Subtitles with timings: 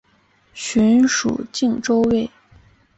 [0.55, 2.31] 寻属靖州卫。